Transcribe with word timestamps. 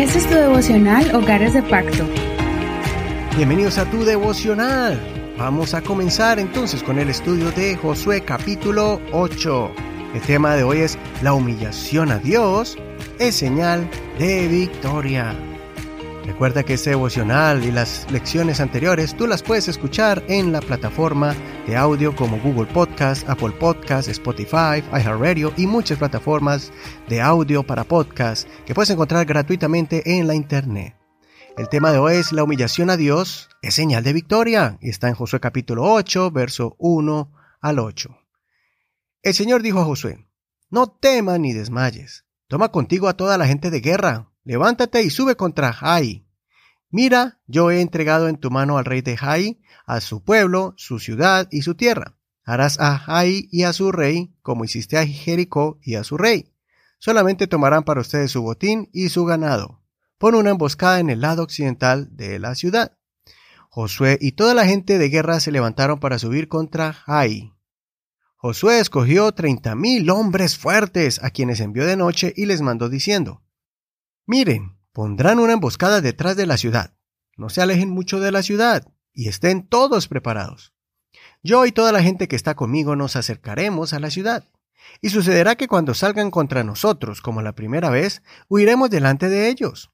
Este 0.00 0.16
es 0.16 0.26
tu 0.26 0.34
devocional 0.34 1.14
Hogares 1.14 1.52
de 1.52 1.62
Pacto. 1.62 2.08
Bienvenidos 3.36 3.76
a 3.76 3.84
tu 3.84 4.02
devocional. 4.02 4.98
Vamos 5.36 5.74
a 5.74 5.82
comenzar 5.82 6.38
entonces 6.38 6.82
con 6.82 6.98
el 6.98 7.10
estudio 7.10 7.50
de 7.50 7.76
Josué 7.76 8.22
capítulo 8.22 8.98
8. 9.12 9.70
El 10.14 10.22
tema 10.22 10.56
de 10.56 10.62
hoy 10.62 10.78
es 10.78 10.98
la 11.20 11.34
humillación 11.34 12.10
a 12.12 12.18
Dios 12.18 12.78
es 13.18 13.34
señal 13.34 13.90
de 14.18 14.48
victoria. 14.48 15.34
Recuerda 16.24 16.62
que 16.62 16.74
este 16.74 16.90
devocional 16.90 17.62
y 17.62 17.70
las 17.70 18.10
lecciones 18.10 18.60
anteriores 18.60 19.14
tú 19.14 19.26
las 19.26 19.42
puedes 19.42 19.68
escuchar 19.68 20.24
en 20.28 20.50
la 20.50 20.62
plataforma 20.62 21.34
de 21.66 21.76
audio 21.76 22.14
como 22.14 22.38
Google 22.40 22.72
Podcast, 22.72 23.28
Apple 23.28 23.52
Podcast, 23.58 24.08
Spotify, 24.08 24.82
iHeartRadio 24.92 25.52
y 25.56 25.66
muchas 25.66 25.98
plataformas 25.98 26.72
de 27.08 27.20
audio 27.20 27.62
para 27.62 27.84
podcast 27.84 28.48
que 28.66 28.74
puedes 28.74 28.90
encontrar 28.90 29.26
gratuitamente 29.26 30.18
en 30.18 30.26
la 30.26 30.34
internet. 30.34 30.96
El 31.56 31.68
tema 31.68 31.92
de 31.92 31.98
hoy 31.98 32.14
es 32.14 32.32
la 32.32 32.44
humillación 32.44 32.90
a 32.90 32.96
Dios 32.96 33.48
es 33.62 33.74
señal 33.74 34.02
de 34.02 34.12
victoria 34.12 34.78
y 34.80 34.88
está 34.88 35.08
en 35.08 35.14
Josué 35.14 35.40
capítulo 35.40 35.84
8, 35.92 36.30
verso 36.30 36.76
1 36.78 37.32
al 37.60 37.78
8. 37.78 38.16
El 39.22 39.34
Señor 39.34 39.62
dijo 39.62 39.80
a 39.80 39.84
Josué, 39.84 40.26
no 40.70 40.86
temas 40.86 41.38
ni 41.38 41.52
desmayes, 41.52 42.24
toma 42.48 42.70
contigo 42.70 43.08
a 43.08 43.16
toda 43.16 43.36
la 43.36 43.46
gente 43.46 43.70
de 43.70 43.80
guerra 43.80 44.30
levántate 44.44 45.02
y 45.02 45.10
sube 45.10 45.36
contra 45.36 45.72
Jai. 45.72 46.26
Mira, 46.90 47.40
yo 47.46 47.70
he 47.70 47.80
entregado 47.80 48.28
en 48.28 48.36
tu 48.36 48.50
mano 48.50 48.76
al 48.76 48.84
rey 48.84 49.00
de 49.00 49.16
Jai, 49.16 49.60
a 49.86 50.00
su 50.00 50.24
pueblo, 50.24 50.74
su 50.76 50.98
ciudad 50.98 51.46
y 51.50 51.62
su 51.62 51.76
tierra. 51.76 52.16
Harás 52.44 52.80
a 52.80 52.98
Jai 52.98 53.48
y 53.52 53.62
a 53.62 53.72
su 53.72 53.92
rey 53.92 54.34
como 54.42 54.64
hiciste 54.64 54.98
a 54.98 55.06
Jericó 55.06 55.78
y 55.82 55.94
a 55.94 56.04
su 56.04 56.16
rey. 56.16 56.52
Solamente 56.98 57.46
tomarán 57.46 57.84
para 57.84 58.00
ustedes 58.00 58.32
su 58.32 58.42
botín 58.42 58.90
y 58.92 59.08
su 59.08 59.24
ganado. 59.24 59.82
Pon 60.18 60.34
una 60.34 60.50
emboscada 60.50 60.98
en 61.00 61.10
el 61.10 61.20
lado 61.20 61.42
occidental 61.42 62.14
de 62.16 62.38
la 62.38 62.54
ciudad. 62.54 62.98
Josué 63.70 64.18
y 64.20 64.32
toda 64.32 64.52
la 64.52 64.66
gente 64.66 64.98
de 64.98 65.08
guerra 65.08 65.38
se 65.38 65.52
levantaron 65.52 66.00
para 66.00 66.18
subir 66.18 66.48
contra 66.48 66.92
Jai. 66.92 67.54
Josué 68.34 68.80
escogió 68.80 69.30
treinta 69.32 69.74
mil 69.76 70.10
hombres 70.10 70.58
fuertes 70.58 71.22
a 71.22 71.30
quienes 71.30 71.60
envió 71.60 71.86
de 71.86 71.96
noche 71.96 72.32
y 72.36 72.46
les 72.46 72.62
mandó 72.62 72.88
diciendo 72.88 73.42
Miren, 74.26 74.79
pondrán 75.00 75.38
una 75.38 75.54
emboscada 75.54 76.02
detrás 76.02 76.36
de 76.36 76.44
la 76.44 76.58
ciudad. 76.58 76.92
No 77.34 77.48
se 77.48 77.62
alejen 77.62 77.88
mucho 77.88 78.20
de 78.20 78.32
la 78.32 78.42
ciudad 78.42 78.86
y 79.14 79.28
estén 79.28 79.66
todos 79.66 80.08
preparados. 80.08 80.74
Yo 81.42 81.64
y 81.64 81.72
toda 81.72 81.90
la 81.90 82.02
gente 82.02 82.28
que 82.28 82.36
está 82.36 82.54
conmigo 82.54 82.96
nos 82.96 83.16
acercaremos 83.16 83.94
a 83.94 83.98
la 83.98 84.10
ciudad. 84.10 84.44
Y 85.00 85.08
sucederá 85.08 85.56
que 85.56 85.68
cuando 85.68 85.94
salgan 85.94 86.30
contra 86.30 86.64
nosotros 86.64 87.22
como 87.22 87.40
la 87.40 87.54
primera 87.54 87.88
vez, 87.88 88.22
huiremos 88.50 88.90
delante 88.90 89.30
de 89.30 89.48
ellos. 89.48 89.90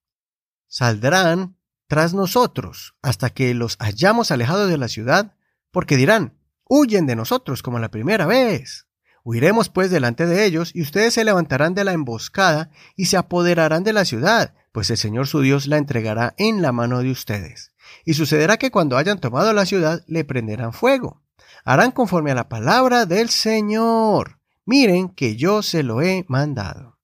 Saldrán 0.66 1.56
tras 1.86 2.12
nosotros 2.12 2.96
hasta 3.00 3.30
que 3.30 3.54
los 3.54 3.76
hayamos 3.78 4.32
alejado 4.32 4.66
de 4.66 4.76
la 4.76 4.88
ciudad, 4.88 5.36
porque 5.70 5.96
dirán, 5.96 6.36
huyen 6.64 7.06
de 7.06 7.14
nosotros 7.14 7.62
como 7.62 7.78
la 7.78 7.92
primera 7.92 8.26
vez. 8.26 8.88
Huiremos 9.22 9.68
pues 9.68 9.88
delante 9.92 10.26
de 10.26 10.44
ellos, 10.46 10.72
y 10.74 10.82
ustedes 10.82 11.14
se 11.14 11.24
levantarán 11.24 11.74
de 11.74 11.84
la 11.84 11.92
emboscada 11.92 12.70
y 12.96 13.06
se 13.06 13.16
apoderarán 13.16 13.84
de 13.84 13.92
la 13.92 14.04
ciudad, 14.04 14.52
pues 14.76 14.90
el 14.90 14.98
Señor 14.98 15.26
su 15.26 15.40
Dios 15.40 15.68
la 15.68 15.78
entregará 15.78 16.34
en 16.36 16.60
la 16.60 16.70
mano 16.70 17.02
de 17.02 17.10
ustedes. 17.10 17.72
Y 18.04 18.12
sucederá 18.12 18.58
que 18.58 18.70
cuando 18.70 18.98
hayan 18.98 19.18
tomado 19.18 19.54
la 19.54 19.64
ciudad 19.64 20.04
le 20.06 20.22
prenderán 20.26 20.74
fuego. 20.74 21.22
Harán 21.64 21.92
conforme 21.92 22.30
a 22.30 22.34
la 22.34 22.50
palabra 22.50 23.06
del 23.06 23.30
Señor. 23.30 24.38
Miren 24.66 25.08
que 25.08 25.34
yo 25.34 25.62
se 25.62 25.82
lo 25.82 26.02
he 26.02 26.26
mandado. 26.28 26.98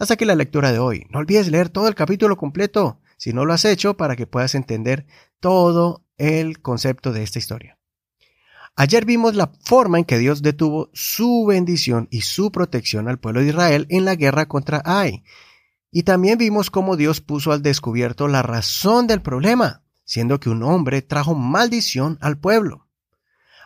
Hasta 0.00 0.14
aquí 0.14 0.24
la 0.24 0.34
lectura 0.34 0.72
de 0.72 0.80
hoy. 0.80 1.06
No 1.10 1.20
olvides 1.20 1.46
leer 1.52 1.68
todo 1.68 1.86
el 1.86 1.94
capítulo 1.94 2.36
completo, 2.36 3.00
si 3.16 3.32
no 3.32 3.44
lo 3.44 3.52
has 3.52 3.64
hecho, 3.64 3.96
para 3.96 4.16
que 4.16 4.26
puedas 4.26 4.56
entender 4.56 5.06
todo 5.38 6.02
el 6.16 6.60
concepto 6.62 7.12
de 7.12 7.22
esta 7.22 7.38
historia. 7.38 7.78
Ayer 8.74 9.04
vimos 9.04 9.36
la 9.36 9.52
forma 9.62 10.00
en 10.00 10.04
que 10.04 10.18
Dios 10.18 10.42
detuvo 10.42 10.90
su 10.94 11.46
bendición 11.46 12.08
y 12.10 12.22
su 12.22 12.50
protección 12.50 13.06
al 13.06 13.20
pueblo 13.20 13.40
de 13.40 13.50
Israel 13.50 13.86
en 13.88 14.04
la 14.04 14.16
guerra 14.16 14.48
contra 14.48 14.82
Ai. 14.84 15.22
Y 15.90 16.02
también 16.02 16.38
vimos 16.38 16.70
cómo 16.70 16.96
Dios 16.96 17.20
puso 17.20 17.52
al 17.52 17.62
descubierto 17.62 18.28
la 18.28 18.42
razón 18.42 19.06
del 19.06 19.22
problema, 19.22 19.82
siendo 20.04 20.38
que 20.40 20.50
un 20.50 20.62
hombre 20.62 21.02
trajo 21.02 21.34
maldición 21.34 22.18
al 22.20 22.38
pueblo. 22.38 22.86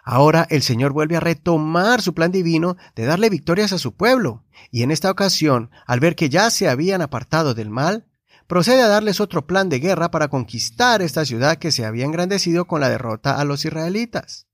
Ahora 0.05 0.47
el 0.51 0.63
Señor 0.63 0.93
vuelve 0.93 1.17
a 1.17 1.21
retomar 1.21 2.03
su 2.03 2.15
plan 2.15 2.33
divino 2.33 2.77
de 2.97 3.05
darle 3.05 3.31
victorias 3.31 3.73
a 3.73 3.79
su 3.79 3.95
pueblo, 3.95 4.45
y 4.71 4.83
en 4.83 4.91
esta 4.91 5.11
ocasión, 5.11 5.71
al 5.87 6.01
ver 6.01 6.17
que 6.17 6.29
ya 6.29 6.51
se 6.51 6.69
habían 6.69 7.03
apartado 7.03 7.55
del 7.55 7.71
mal, 7.71 8.07
procede 8.49 8.83
a 8.83 8.89
darles 8.89 9.21
otro 9.21 9.47
plan 9.47 9.69
de 9.69 9.79
guerra 9.79 10.11
para 10.11 10.29
conquistar 10.29 11.03
esta 11.03 11.25
ciudad 11.25 11.59
que 11.59 11.71
se 11.71 11.85
había 11.85 12.05
engrandecido 12.05 12.67
con 12.67 12.81
la 12.81 12.89
derrota 12.89 13.41
a 13.41 13.45
los 13.45 13.65
israelitas. 13.65 14.47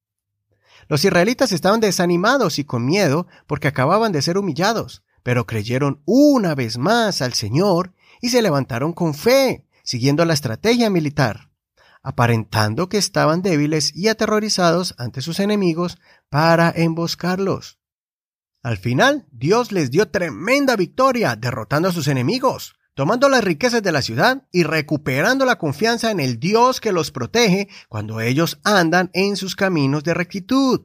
Los 0.88 1.04
israelitas 1.04 1.52
estaban 1.52 1.80
desanimados 1.80 2.58
y 2.58 2.64
con 2.64 2.84
miedo 2.84 3.26
porque 3.46 3.68
acababan 3.68 4.12
de 4.12 4.22
ser 4.22 4.38
humillados, 4.38 5.02
pero 5.28 5.44
creyeron 5.44 6.00
una 6.06 6.54
vez 6.54 6.78
más 6.78 7.20
al 7.20 7.34
Señor 7.34 7.92
y 8.22 8.30
se 8.30 8.40
levantaron 8.40 8.94
con 8.94 9.12
fe, 9.12 9.66
siguiendo 9.82 10.24
la 10.24 10.32
estrategia 10.32 10.88
militar, 10.88 11.50
aparentando 12.02 12.88
que 12.88 12.96
estaban 12.96 13.42
débiles 13.42 13.94
y 13.94 14.08
aterrorizados 14.08 14.94
ante 14.96 15.20
sus 15.20 15.38
enemigos 15.38 15.98
para 16.30 16.72
emboscarlos. 16.74 17.78
Al 18.62 18.78
final, 18.78 19.26
Dios 19.30 19.70
les 19.70 19.90
dio 19.90 20.08
tremenda 20.08 20.76
victoria, 20.76 21.36
derrotando 21.36 21.90
a 21.90 21.92
sus 21.92 22.08
enemigos, 22.08 22.76
tomando 22.94 23.28
las 23.28 23.44
riquezas 23.44 23.82
de 23.82 23.92
la 23.92 24.00
ciudad 24.00 24.48
y 24.50 24.62
recuperando 24.62 25.44
la 25.44 25.58
confianza 25.58 26.10
en 26.10 26.20
el 26.20 26.40
Dios 26.40 26.80
que 26.80 26.92
los 26.92 27.10
protege 27.10 27.68
cuando 27.90 28.22
ellos 28.22 28.60
andan 28.64 29.10
en 29.12 29.36
sus 29.36 29.56
caminos 29.56 30.04
de 30.04 30.14
rectitud. 30.14 30.80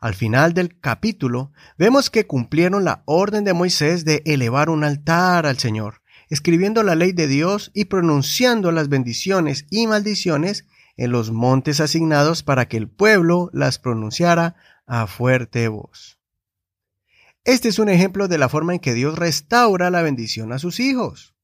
Al 0.00 0.14
final 0.14 0.54
del 0.54 0.80
capítulo, 0.80 1.52
vemos 1.76 2.08
que 2.08 2.26
cumplieron 2.26 2.84
la 2.84 3.02
orden 3.04 3.44
de 3.44 3.52
Moisés 3.52 4.06
de 4.06 4.22
elevar 4.24 4.70
un 4.70 4.82
altar 4.82 5.44
al 5.44 5.58
Señor, 5.58 6.00
escribiendo 6.30 6.82
la 6.82 6.94
ley 6.94 7.12
de 7.12 7.26
Dios 7.26 7.70
y 7.74 7.84
pronunciando 7.84 8.72
las 8.72 8.88
bendiciones 8.88 9.66
y 9.68 9.86
maldiciones 9.86 10.64
en 10.96 11.12
los 11.12 11.30
montes 11.32 11.80
asignados 11.80 12.42
para 12.42 12.66
que 12.66 12.78
el 12.78 12.88
pueblo 12.88 13.50
las 13.52 13.78
pronunciara 13.78 14.56
a 14.86 15.06
fuerte 15.06 15.68
voz. 15.68 16.18
Este 17.44 17.68
es 17.68 17.78
un 17.78 17.90
ejemplo 17.90 18.26
de 18.26 18.38
la 18.38 18.48
forma 18.48 18.72
en 18.72 18.80
que 18.80 18.94
Dios 18.94 19.18
restaura 19.18 19.90
la 19.90 20.00
bendición 20.00 20.52
a 20.52 20.58
sus 20.58 20.80
hijos. 20.80 21.34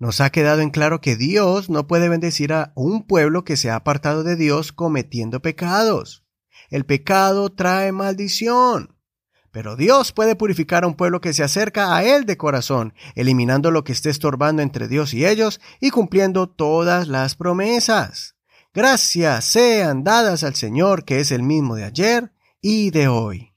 Nos 0.00 0.20
ha 0.20 0.30
quedado 0.30 0.60
en 0.60 0.70
claro 0.70 1.00
que 1.00 1.14
Dios 1.14 1.70
no 1.70 1.86
puede 1.86 2.08
bendecir 2.08 2.52
a 2.52 2.72
un 2.74 3.06
pueblo 3.06 3.44
que 3.44 3.56
se 3.56 3.70
ha 3.70 3.76
apartado 3.76 4.24
de 4.24 4.34
Dios 4.34 4.72
cometiendo 4.72 5.40
pecados. 5.40 6.21
El 6.70 6.84
pecado 6.84 7.50
trae 7.50 7.92
maldición. 7.92 8.96
Pero 9.50 9.76
Dios 9.76 10.12
puede 10.12 10.34
purificar 10.34 10.84
a 10.84 10.86
un 10.86 10.94
pueblo 10.94 11.20
que 11.20 11.34
se 11.34 11.44
acerca 11.44 11.94
a 11.94 12.04
Él 12.04 12.24
de 12.24 12.38
corazón, 12.38 12.94
eliminando 13.14 13.70
lo 13.70 13.84
que 13.84 13.92
esté 13.92 14.08
estorbando 14.08 14.62
entre 14.62 14.88
Dios 14.88 15.12
y 15.12 15.26
ellos 15.26 15.60
y 15.78 15.90
cumpliendo 15.90 16.48
todas 16.48 17.06
las 17.06 17.36
promesas. 17.36 18.36
Gracias 18.72 19.44
sean 19.44 20.02
dadas 20.02 20.42
al 20.44 20.54
Señor 20.54 21.04
que 21.04 21.20
es 21.20 21.30
el 21.30 21.42
mismo 21.42 21.76
de 21.76 21.84
ayer 21.84 22.32
y 22.62 22.90
de 22.90 23.08
hoy. 23.08 23.52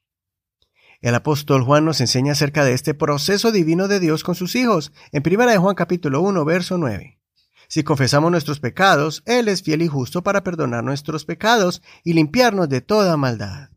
El 0.99 1.15
apóstol 1.15 1.63
Juan 1.63 1.85
nos 1.85 2.01
enseña 2.01 2.33
acerca 2.33 2.65
de 2.65 2.73
este 2.73 2.93
proceso 2.93 3.51
divino 3.51 3.87
de 3.87 4.01
Dios 4.01 4.23
con 4.23 4.35
sus 4.35 4.55
hijos, 4.55 4.91
en 5.11 5.23
1 5.25 5.45
de 5.45 5.57
Juan 5.57 5.75
capítulo 5.75 6.19
1, 6.21 6.43
verso 6.43 6.77
9. 6.77 7.19
Si 7.67 7.83
confesamos 7.83 8.31
nuestros 8.31 8.59
pecados, 8.59 9.23
Él 9.25 9.47
es 9.47 9.63
fiel 9.63 9.81
y 9.81 9.87
justo 9.87 10.23
para 10.23 10.43
perdonar 10.43 10.83
nuestros 10.83 11.25
pecados 11.25 11.81
y 12.03 12.13
limpiarnos 12.13 12.69
de 12.69 12.81
toda 12.81 13.17
maldad. 13.17 13.69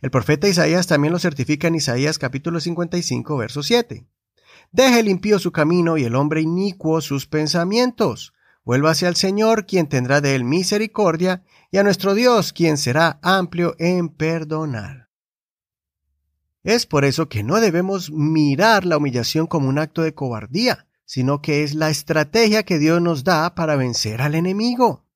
El 0.00 0.10
profeta 0.10 0.48
Isaías 0.48 0.86
también 0.86 1.12
lo 1.12 1.18
certifica 1.18 1.68
en 1.68 1.74
Isaías 1.74 2.18
capítulo 2.18 2.60
55, 2.60 3.36
verso 3.36 3.62
7. 3.62 4.06
Deje 4.70 5.02
limpio 5.02 5.38
su 5.38 5.50
camino 5.50 5.96
y 5.96 6.04
el 6.04 6.14
hombre 6.14 6.40
inicuo 6.40 7.00
sus 7.00 7.26
pensamientos. 7.26 8.32
Vuélvase 8.64 9.06
al 9.06 9.16
Señor, 9.16 9.66
quien 9.66 9.88
tendrá 9.88 10.20
de 10.20 10.34
él 10.34 10.44
misericordia, 10.44 11.42
y 11.70 11.78
a 11.78 11.82
nuestro 11.82 12.14
Dios, 12.14 12.52
quien 12.52 12.76
será 12.76 13.18
amplio 13.22 13.74
en 13.78 14.10
perdonar. 14.10 15.08
Es 16.62 16.86
por 16.86 17.04
eso 17.04 17.28
que 17.28 17.42
no 17.42 17.60
debemos 17.60 18.10
mirar 18.10 18.84
la 18.84 18.98
humillación 18.98 19.46
como 19.46 19.68
un 19.68 19.78
acto 19.78 20.02
de 20.02 20.14
cobardía, 20.14 20.87
sino 21.08 21.40
que 21.40 21.62
es 21.62 21.74
la 21.74 21.88
estrategia 21.88 22.64
que 22.64 22.78
Dios 22.78 23.00
nos 23.00 23.24
da 23.24 23.54
para 23.54 23.76
vencer 23.76 24.20
al 24.20 24.34
enemigo. 24.34 25.06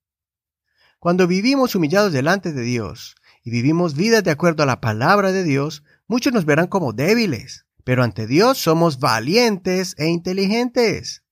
Cuando 0.99 1.27
vivimos 1.27 1.75
humillados 1.75 2.15
delante 2.15 2.55
de 2.55 2.63
Dios 2.63 3.15
y 3.45 3.51
vivimos 3.51 3.95
vidas 3.95 4.25
de 4.25 4.31
acuerdo 4.31 4.63
a 4.63 4.67
la 4.67 4.81
palabra 4.81 5.33
de 5.33 5.45
Dios, 5.45 5.85
muchos 6.07 6.33
nos 6.33 6.47
verán 6.47 6.69
como 6.69 6.95
débiles, 6.95 7.67
pero 7.85 8.03
ante 8.03 8.27
Dios 8.27 8.57
somos 8.57 9.01
valientes 9.01 9.95
e 9.99 10.09
inteligentes. 10.09 11.25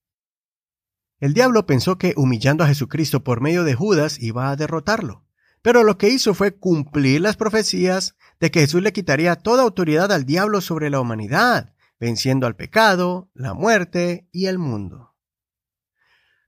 El 1.21 1.33
diablo 1.33 1.65
pensó 1.65 1.97
que 1.97 2.13
humillando 2.19 2.63
a 2.63 2.67
Jesucristo 2.67 3.25
por 3.25 3.41
medio 3.41 3.65
de 3.65 3.75
Judas 3.75 4.21
iba 4.21 4.51
a 4.51 4.57
derrotarlo, 4.57 5.25
pero 5.63 5.85
lo 5.85 5.97
que 5.97 6.11
hizo 6.11 6.35
fue 6.35 6.55
cumplir 6.55 7.23
las 7.23 7.39
profecías 7.39 8.15
de 8.41 8.51
que 8.51 8.61
Jesús 8.61 8.83
le 8.83 8.93
quitaría 8.93 9.37
toda 9.37 9.63
autoridad 9.63 10.13
al 10.13 10.27
diablo 10.27 10.61
sobre 10.61 10.91
la 10.91 11.01
humanidad, 11.01 11.73
venciendo 12.01 12.47
al 12.47 12.57
pecado, 12.57 13.31
la 13.35 13.53
muerte 13.55 14.27
y 14.33 14.47
el 14.47 14.59
mundo. 14.59 15.15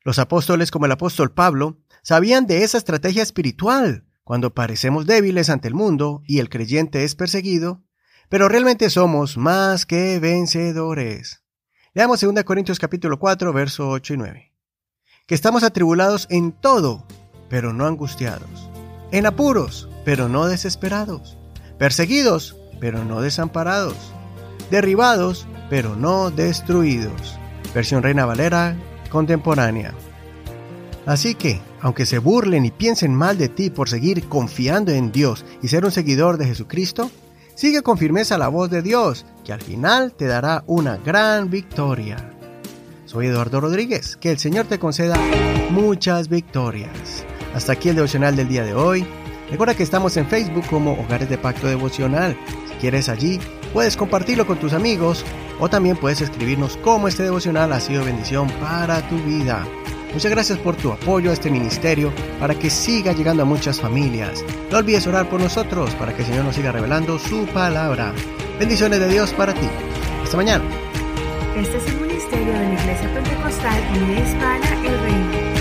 Los 0.02 0.18
apóstoles 0.18 0.70
como 0.70 0.86
el 0.86 0.92
apóstol 0.92 1.32
Pablo 1.32 1.78
sabían 2.02 2.46
de 2.46 2.64
esa 2.64 2.78
estrategia 2.78 3.22
espiritual 3.22 4.06
cuando 4.24 4.54
parecemos 4.54 5.06
débiles 5.06 5.50
ante 5.50 5.68
el 5.68 5.74
mundo 5.74 6.22
y 6.26 6.38
el 6.38 6.48
creyente 6.48 7.04
es 7.04 7.14
perseguido, 7.14 7.84
pero 8.28 8.48
realmente 8.48 8.88
somos 8.88 9.36
más 9.36 9.84
que 9.84 10.18
vencedores. 10.18 11.44
Leamos 11.92 12.20
2 12.20 12.42
Corintios 12.44 12.78
capítulo 12.78 13.18
4, 13.18 13.52
verso 13.52 13.90
8 13.90 14.14
y 14.14 14.16
9. 14.16 14.52
Que 15.26 15.34
estamos 15.34 15.62
atribulados 15.62 16.26
en 16.30 16.52
todo, 16.52 17.06
pero 17.50 17.72
no 17.72 17.86
angustiados, 17.86 18.70
en 19.10 19.26
apuros, 19.26 19.88
pero 20.04 20.28
no 20.28 20.46
desesperados, 20.46 21.36
perseguidos, 21.78 22.56
pero 22.80 23.04
no 23.04 23.20
desamparados, 23.20 23.96
derribados, 24.72 25.46
pero 25.70 25.94
no 25.94 26.32
destruidos. 26.32 27.38
Versión 27.72 28.02
Reina 28.02 28.26
Valera 28.26 28.74
contemporánea. 29.08 29.94
Así 31.06 31.34
que, 31.34 31.60
aunque 31.80 32.06
se 32.06 32.18
burlen 32.18 32.64
y 32.64 32.70
piensen 32.70 33.14
mal 33.14 33.38
de 33.38 33.48
ti 33.48 33.70
por 33.70 33.88
seguir 33.88 34.28
confiando 34.28 34.90
en 34.90 35.12
Dios 35.12 35.44
y 35.62 35.68
ser 35.68 35.84
un 35.84 35.92
seguidor 35.92 36.38
de 36.38 36.46
Jesucristo, 36.46 37.10
sigue 37.54 37.82
con 37.82 37.98
firmeza 37.98 38.38
la 38.38 38.48
voz 38.48 38.70
de 38.70 38.82
Dios, 38.82 39.26
que 39.44 39.52
al 39.52 39.60
final 39.60 40.12
te 40.12 40.26
dará 40.26 40.64
una 40.66 40.96
gran 40.96 41.50
victoria. 41.50 42.32
Soy 43.04 43.26
Eduardo 43.26 43.60
Rodríguez, 43.60 44.16
que 44.16 44.30
el 44.30 44.38
Señor 44.38 44.66
te 44.66 44.78
conceda 44.78 45.16
muchas 45.70 46.28
victorias. 46.28 47.26
Hasta 47.54 47.72
aquí 47.72 47.90
el 47.90 47.96
devocional 47.96 48.36
del 48.36 48.48
día 48.48 48.64
de 48.64 48.74
hoy. 48.74 49.06
Recuerda 49.50 49.74
que 49.74 49.82
estamos 49.82 50.16
en 50.16 50.26
Facebook 50.26 50.64
como 50.70 50.92
Hogares 50.92 51.28
de 51.28 51.36
Pacto 51.36 51.66
Devocional. 51.66 52.38
Si 52.68 52.74
quieres 52.76 53.10
allí, 53.10 53.38
puedes 53.72 53.96
compartirlo 53.96 54.46
con 54.46 54.58
tus 54.58 54.72
amigos 54.72 55.24
o 55.58 55.68
también 55.68 55.96
puedes 55.96 56.20
escribirnos 56.20 56.76
cómo 56.78 57.08
este 57.08 57.22
devocional 57.22 57.72
ha 57.72 57.80
sido 57.80 58.04
bendición 58.04 58.48
para 58.60 59.06
tu 59.08 59.16
vida. 59.18 59.64
Muchas 60.12 60.30
gracias 60.30 60.58
por 60.58 60.76
tu 60.76 60.92
apoyo 60.92 61.30
a 61.30 61.32
este 61.32 61.50
ministerio 61.50 62.12
para 62.38 62.54
que 62.54 62.68
siga 62.68 63.12
llegando 63.12 63.44
a 63.44 63.46
muchas 63.46 63.80
familias. 63.80 64.44
No 64.70 64.78
olvides 64.78 65.06
orar 65.06 65.28
por 65.28 65.40
nosotros 65.40 65.94
para 65.94 66.14
que 66.14 66.22
el 66.22 66.28
Señor 66.28 66.44
nos 66.44 66.56
siga 66.56 66.70
revelando 66.70 67.18
su 67.18 67.46
palabra. 67.46 68.12
Bendiciones 68.58 69.00
de 69.00 69.08
Dios 69.08 69.32
para 69.32 69.54
ti. 69.54 69.68
Hasta 70.22 70.36
mañana. 70.36 70.64
Este 71.56 71.76
es 71.78 71.86
el 71.86 72.00
ministerio 72.00 72.52
de 72.52 72.60
la 72.60 72.72
Iglesia 72.74 73.14
Pentecostal 73.14 73.82
en 73.94 74.18
Hispana 74.18 75.51